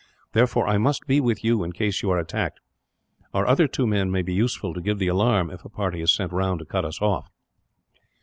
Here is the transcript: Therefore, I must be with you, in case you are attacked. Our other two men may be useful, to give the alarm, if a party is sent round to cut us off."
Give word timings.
Therefore, 0.33 0.65
I 0.67 0.79
must 0.79 1.05
be 1.05 1.19
with 1.21 1.43
you, 1.43 1.63
in 1.63 1.73
case 1.73 2.01
you 2.01 2.09
are 2.09 2.17
attacked. 2.17 2.59
Our 3.35 3.45
other 3.45 3.67
two 3.67 3.85
men 3.85 4.09
may 4.09 4.23
be 4.23 4.33
useful, 4.33 4.73
to 4.73 4.81
give 4.81 4.97
the 4.97 5.05
alarm, 5.07 5.51
if 5.51 5.63
a 5.63 5.69
party 5.69 6.01
is 6.01 6.11
sent 6.11 6.31
round 6.33 6.57
to 6.57 6.65
cut 6.65 6.85
us 6.85 6.99
off." 7.03 7.29